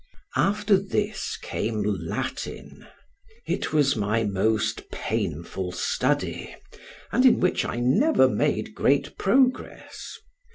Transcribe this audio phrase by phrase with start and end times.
[0.35, 2.87] After this came Latin:
[3.45, 6.55] it was my most painful study,
[7.11, 10.17] and in which I never made great progress.